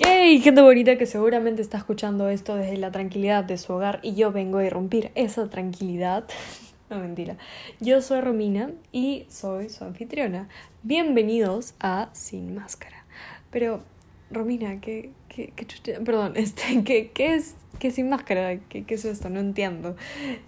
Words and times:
Hey, 0.00 0.40
gente 0.40 0.60
bonita 0.60 0.98
que 0.98 1.06
seguramente 1.06 1.62
está 1.62 1.78
escuchando 1.78 2.28
esto 2.28 2.56
desde 2.56 2.76
la 2.78 2.90
tranquilidad 2.90 3.44
de 3.44 3.56
su 3.58 3.72
hogar 3.72 4.00
y 4.02 4.16
yo 4.16 4.32
vengo 4.32 4.58
a 4.58 4.64
irrumpir 4.64 5.12
esa 5.14 5.48
tranquilidad. 5.48 6.24
No 6.90 6.98
mentira. 6.98 7.38
Yo 7.80 8.02
soy 8.02 8.20
Romina 8.20 8.70
y 8.92 9.24
soy 9.30 9.70
su 9.70 9.84
anfitriona. 9.84 10.48
Bienvenidos 10.82 11.74
a 11.80 12.10
Sin 12.12 12.54
Máscara. 12.54 13.06
Pero, 13.50 13.80
Romina, 14.30 14.80
¿qué, 14.82 15.10
qué, 15.28 15.50
Perdón, 16.04 16.32
este, 16.36 16.84
¿qué, 16.84 17.10
qué 17.14 17.36
es 17.36 17.54
¿Qué 17.78 17.90
Sin 17.90 18.10
Máscara? 18.10 18.58
¿Qué, 18.68 18.84
¿Qué, 18.84 18.94
es 18.94 19.04
esto? 19.06 19.30
No 19.30 19.40
entiendo. 19.40 19.96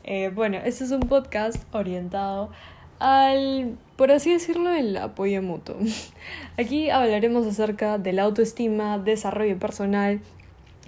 Eh, 0.05 0.31
bueno, 0.35 0.59
este 0.59 0.85
es 0.85 0.91
un 0.91 1.01
podcast 1.01 1.63
orientado 1.75 2.51
al, 2.99 3.77
por 3.97 4.11
así 4.11 4.33
decirlo, 4.33 4.71
el 4.71 4.97
apoyo 4.97 5.43
mutuo. 5.43 5.77
Aquí 6.59 6.91
hablaremos 6.91 7.47
acerca 7.47 7.99
de 7.99 8.13
la 8.13 8.23
autoestima, 8.23 8.99
desarrollo 8.99 9.59
personal, 9.59 10.21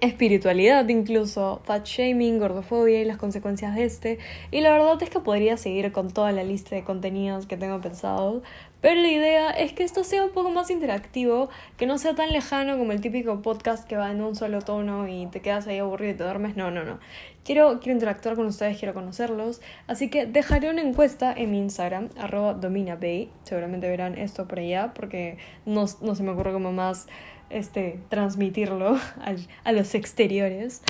espiritualidad 0.00 0.88
incluso, 0.88 1.60
fat 1.64 1.84
shaming, 1.86 2.38
gordofobia 2.38 3.00
y 3.00 3.04
las 3.04 3.16
consecuencias 3.16 3.74
de 3.74 3.84
este. 3.84 4.18
Y 4.50 4.60
la 4.60 4.72
verdad 4.72 5.02
es 5.02 5.10
que 5.10 5.20
podría 5.20 5.56
seguir 5.56 5.90
con 5.92 6.10
toda 6.10 6.32
la 6.32 6.44
lista 6.44 6.76
de 6.76 6.84
contenidos 6.84 7.46
que 7.46 7.56
tengo 7.56 7.80
pensado, 7.80 8.42
pero 8.80 9.00
la 9.00 9.08
idea 9.08 9.50
es 9.50 9.72
que 9.72 9.82
esto 9.82 10.04
sea 10.04 10.24
un 10.24 10.30
poco 10.30 10.50
más 10.50 10.70
interactivo, 10.70 11.48
que 11.76 11.86
no 11.86 11.98
sea 11.98 12.14
tan 12.14 12.30
lejano 12.30 12.78
como 12.78 12.92
el 12.92 13.00
típico 13.00 13.42
podcast 13.42 13.88
que 13.88 13.96
va 13.96 14.10
en 14.12 14.22
un 14.22 14.36
solo 14.36 14.62
tono 14.62 15.08
y 15.08 15.26
te 15.26 15.40
quedas 15.40 15.66
ahí 15.66 15.78
aburrido 15.78 16.12
y 16.12 16.16
te 16.16 16.22
duermes. 16.22 16.56
No, 16.56 16.70
no, 16.70 16.84
no. 16.84 17.00
Quiero, 17.44 17.80
quiero 17.80 17.94
interactuar 17.94 18.36
con 18.36 18.46
ustedes, 18.46 18.78
quiero 18.78 18.94
conocerlos. 18.94 19.60
Así 19.88 20.10
que 20.10 20.26
dejaré 20.26 20.70
una 20.70 20.82
encuesta 20.82 21.32
en 21.32 21.50
mi 21.50 21.58
Instagram, 21.58 22.10
arroba 22.18 22.54
dominabay. 22.54 23.30
Seguramente 23.42 23.88
verán 23.88 24.16
esto 24.16 24.46
por 24.46 24.60
allá 24.60 24.92
porque 24.94 25.38
no, 25.66 25.86
no 26.00 26.14
se 26.14 26.22
me 26.22 26.30
ocurre 26.30 26.52
como 26.52 26.70
más 26.70 27.08
este, 27.50 27.98
transmitirlo 28.10 28.96
a 29.64 29.72
los 29.72 29.94
exteriores. 29.96 30.82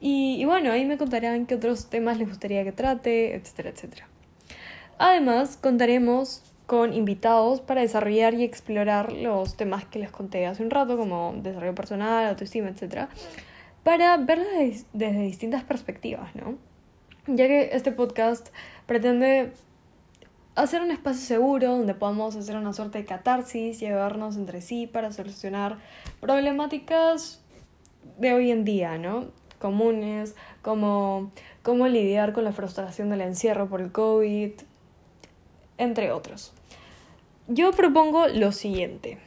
Y, 0.00 0.36
y 0.40 0.44
bueno, 0.46 0.72
ahí 0.72 0.84
me 0.84 0.98
contarán 0.98 1.46
qué 1.46 1.54
otros 1.54 1.90
temas 1.90 2.18
les 2.18 2.28
gustaría 2.28 2.64
que 2.64 2.72
trate, 2.72 3.36
etcétera, 3.36 3.70
etcétera. 3.70 4.08
Además, 4.98 5.56
contaremos 5.56 6.49
con 6.70 6.94
invitados 6.94 7.60
para 7.60 7.80
desarrollar 7.80 8.34
y 8.34 8.44
explorar 8.44 9.10
los 9.10 9.56
temas 9.56 9.84
que 9.86 9.98
les 9.98 10.12
conté 10.12 10.46
hace 10.46 10.62
un 10.62 10.70
rato, 10.70 10.96
como 10.96 11.34
desarrollo 11.38 11.74
personal, 11.74 12.28
autoestima, 12.28 12.68
etc. 12.68 13.08
Para 13.82 14.16
verlos 14.18 14.46
desde, 14.92 15.20
distintas 15.22 15.64
perspectivas, 15.64 16.32
¿no? 16.36 16.58
Ya 17.26 17.48
que 17.48 17.70
este 17.72 17.90
podcast 17.90 18.50
pretende 18.86 19.52
hacer 20.54 20.80
un 20.80 20.92
espacio 20.92 21.20
seguro 21.20 21.76
donde 21.76 21.94
podamos 21.94 22.36
hacer 22.36 22.56
una 22.56 22.72
suerte 22.72 22.98
de 22.98 23.04
catarsis, 23.04 23.80
llevarnos 23.80 24.36
entre 24.36 24.60
sí 24.60 24.86
para 24.86 25.10
solucionar 25.10 25.78
problemáticas 26.20 27.42
de 28.18 28.32
hoy 28.32 28.52
en 28.52 28.64
día, 28.64 28.96
¿no? 28.96 29.32
Comunes, 29.58 30.36
como 30.62 31.32
cómo 31.64 31.88
lidiar 31.88 32.32
con 32.32 32.44
la 32.44 32.52
frustración 32.52 33.10
del 33.10 33.22
encierro 33.22 33.68
por 33.68 33.80
el 33.80 33.90
COVID, 33.90 34.52
entre 35.78 36.12
otros. 36.12 36.54
Yo 37.52 37.72
propongo 37.72 38.28
lo 38.28 38.52
siguiente. 38.52 39.18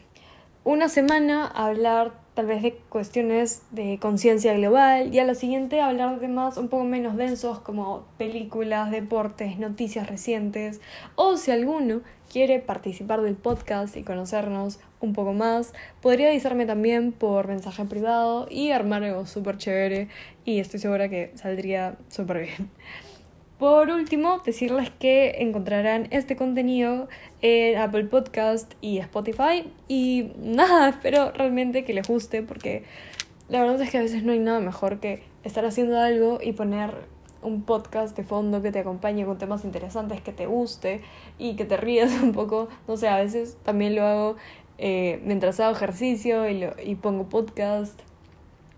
Una 0.64 0.88
semana 0.88 1.46
hablar 1.46 2.14
tal 2.36 2.46
vez 2.46 2.62
de 2.64 2.72
cuestiones 2.88 3.64
de 3.72 4.00
conciencia 4.00 4.54
global 4.54 5.14
y 5.14 5.20
a 5.20 5.26
la 5.26 5.36
siguiente 5.36 5.82
hablar 5.82 6.14
de 6.14 6.28
temas 6.28 6.56
un 6.56 6.70
poco 6.70 6.86
menos 6.86 7.18
densos 7.18 7.60
como 7.60 8.06
películas, 8.18 8.92
deportes, 8.92 9.60
noticias 9.60 10.08
recientes 10.08 10.80
o 11.16 11.36
si 11.36 11.52
alguno 11.52 12.00
quiere 12.32 12.60
participar 12.60 13.22
del 13.24 13.36
podcast 13.36 13.98
y 13.98 14.04
conocernos 14.04 14.80
un 15.02 15.12
poco 15.12 15.34
más, 15.34 15.74
podría 16.02 16.30
avisarme 16.30 16.66
también 16.66 17.12
por 17.12 17.50
mensaje 17.50 17.84
privado 17.84 18.48
y 18.50 18.72
armar 18.72 19.04
algo 19.04 19.26
súper 19.26 19.58
chévere 19.58 20.08
y 20.46 20.60
estoy 20.60 20.80
segura 20.80 21.10
que 21.10 21.34
saldría 21.36 21.98
súper 22.08 22.44
bien. 22.44 22.70
Por 23.64 23.92
último, 23.92 24.42
decirles 24.44 24.90
que 24.90 25.36
encontrarán 25.40 26.10
este 26.12 26.36
contenido 26.36 27.08
en 27.42 27.78
Apple 27.78 28.04
Podcast 28.04 28.74
y 28.82 28.98
Spotify. 28.98 29.72
Y 29.88 30.34
nada, 30.38 30.90
espero 30.94 31.32
realmente 31.32 31.86
que 31.86 31.94
les 31.94 32.06
guste 32.06 32.44
porque 32.44 32.84
la 33.48 33.62
verdad 33.62 33.82
es 33.82 33.90
que 33.90 34.00
a 34.00 34.02
veces 34.02 34.24
no 34.24 34.34
hay 34.34 34.40
nada 34.40 34.60
mejor 34.60 35.00
que 35.00 35.24
estar 35.46 35.64
haciendo 35.64 35.98
algo 35.98 36.40
y 36.44 36.52
poner 36.52 37.08
un 37.42 37.62
podcast 37.62 38.18
de 38.18 38.26
fondo 38.26 38.62
que 38.62 38.74
te 38.74 38.80
acompañe 38.80 39.26
con 39.26 39.38
temas 39.38 39.64
interesantes, 39.64 40.20
que 40.20 40.34
te 40.34 40.46
guste 40.46 41.00
y 41.40 41.56
que 41.56 41.64
te 41.64 41.78
rías 41.78 42.12
un 42.22 42.34
poco. 42.34 42.68
No 42.90 42.98
sé, 42.98 43.08
a 43.08 43.16
veces 43.16 43.56
también 43.64 43.96
lo 43.96 44.04
hago 44.06 44.36
eh, 44.78 45.22
mientras 45.24 45.62
hago 45.62 45.72
ejercicio 45.72 46.50
y, 46.50 46.60
lo, 46.60 46.74
y 46.84 46.96
pongo 46.96 47.30
podcast 47.30 47.98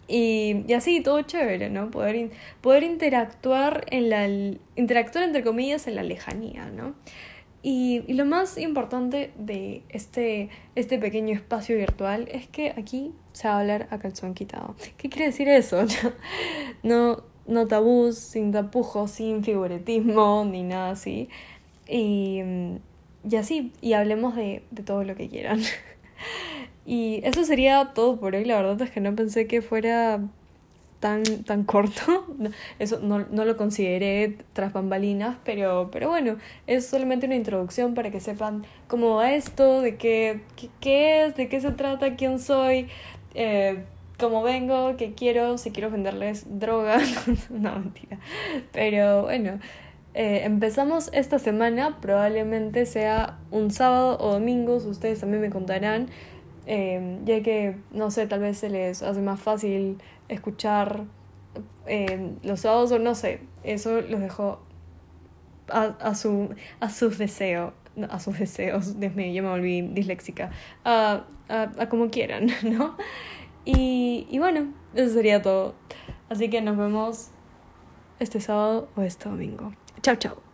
y, 0.08 0.64
y, 0.68 0.74
así, 0.74 1.02
todo 1.02 1.22
chévere, 1.22 1.70
¿no? 1.70 1.90
Poder, 1.90 2.32
poder 2.62 2.84
interactuar 2.84 3.86
en 3.90 4.10
la... 4.10 4.28
interactuar 4.76 5.24
entre 5.24 5.44
comillas 5.44 5.88
en 5.88 5.96
la 5.96 6.04
lejanía, 6.04 6.66
¿no? 6.68 6.94
Y, 7.64 8.04
y, 8.08 8.14
lo 8.14 8.26
más 8.26 8.60
importante 8.60 9.32
de 9.40 9.82
este, 9.90 10.50
este 10.76 11.00
pequeño 11.00 11.34
espacio 11.34 11.76
virtual 11.76 12.28
es 12.32 12.48
que 12.48 12.70
aquí 12.78 13.12
se 13.34 13.48
va 13.48 13.56
a 13.56 13.60
hablar 13.62 13.88
a 13.90 13.98
calzón 13.98 14.36
quitado. 14.36 14.76
¿Qué 14.98 15.10
quiere 15.10 15.26
decir 15.26 15.48
eso? 15.48 15.84
no, 16.84 17.24
no 17.48 17.68
tabús, 17.68 18.18
sin 18.18 18.52
tapujos, 18.52 19.10
sin 19.12 19.44
figuretismo, 19.44 20.46
ni 20.50 20.62
nada 20.62 20.92
así. 20.92 21.30
Y, 21.88 22.42
y 23.28 23.36
así, 23.36 23.74
y 23.82 23.94
hablemos 23.94 24.36
de, 24.36 24.64
de 24.70 24.84
todo 24.84 25.04
lo 25.04 25.16
que 25.16 25.28
quieran. 25.28 25.62
Y 26.86 27.22
eso 27.24 27.44
sería 27.44 27.92
todo 27.94 28.20
por 28.20 28.36
hoy. 28.36 28.46
La 28.46 28.58
verdad 28.58 28.82
es 28.84 28.92
que 28.92 29.02
no 29.02 29.16
pensé 29.16 29.48
que 29.48 29.62
fuera 29.62 30.22
tan, 31.00 31.24
tan 31.44 31.64
corto. 31.64 32.26
Eso 32.80 33.00
no, 33.00 33.26
no 33.30 33.46
lo 33.46 33.58
consideré 33.58 34.38
tras 34.54 34.74
bambalinas, 34.74 35.38
pero, 35.44 35.90
pero 35.92 36.10
bueno, 36.10 36.38
es 36.68 36.88
solamente 36.88 37.26
una 37.26 37.36
introducción 37.36 37.94
para 37.94 38.12
que 38.12 38.20
sepan 38.20 38.66
cómo 38.88 39.16
va 39.16 39.34
esto, 39.34 39.82
de 39.82 39.98
qué, 39.98 40.42
qué, 40.80 41.26
es, 41.26 41.36
de 41.36 41.48
qué 41.50 41.60
se 41.62 41.72
trata, 41.72 42.16
quién 42.16 42.40
soy, 42.40 42.88
eh, 43.34 43.84
cómo 44.20 44.44
vengo, 44.44 44.96
qué 44.98 45.14
quiero, 45.14 45.58
si 45.58 45.72
quiero 45.72 45.92
venderles 45.92 46.60
droga. 46.60 46.98
no, 47.50 47.80
mentira. 47.80 48.20
Pero 48.72 49.24
bueno. 49.24 49.60
Eh, 50.18 50.46
empezamos 50.46 51.10
esta 51.12 51.40
semana, 51.40 51.98
probablemente 52.00 52.86
sea 52.86 53.38
un 53.52 53.70
sábado 53.70 54.18
o 54.22 54.32
domingo, 54.32 54.78
ustedes 54.78 55.20
también 55.20 55.42
me 55.42 55.50
contarán. 55.50 56.08
Em, 56.66 57.24
ya 57.26 57.42
que, 57.42 57.78
no 57.92 58.10
sé, 58.12 58.28
tal 58.28 58.40
vez 58.40 58.58
se 58.58 58.70
les 58.70 59.04
hace 59.04 59.22
más 59.22 59.40
fácil 59.40 59.98
escuchar 60.30 61.06
em, 61.86 62.36
los 62.44 62.62
sábados 62.62 62.92
o 62.92 63.00
no 63.00 63.14
sé, 63.14 63.42
eso 63.64 64.02
los 64.02 64.20
dejo 64.20 64.60
a, 65.70 65.84
a, 66.00 66.16
su, 66.16 66.50
a 66.80 66.90
sus 66.90 67.18
deseos, 67.18 67.74
a 68.10 68.20
sus 68.20 68.40
deseos, 68.40 69.00
Dios 69.00 69.14
yo 69.16 69.44
me 69.44 69.50
volví 69.50 69.82
disléxica, 69.82 70.52
a, 70.84 71.26
a, 71.50 71.72
a 71.78 71.90
como 71.90 72.10
quieran, 72.10 72.48
¿no? 72.64 72.98
Y, 73.64 74.28
y 74.30 74.40
bueno, 74.40 74.74
eso 74.94 75.14
sería 75.14 75.42
todo. 75.42 75.76
Así 76.30 76.50
que 76.50 76.62
nos 76.62 76.78
vemos 76.78 77.32
este 78.20 78.40
sábado 78.40 78.90
o 78.96 79.02
este 79.02 79.30
domingo. 79.30 79.74
Chao, 80.02 80.16
chao. 80.16 80.45